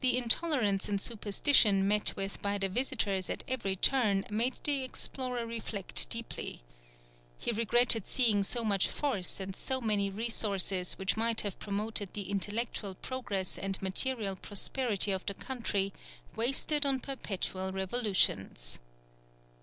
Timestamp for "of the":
15.11-15.35